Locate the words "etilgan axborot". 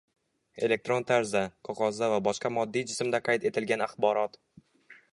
3.51-4.45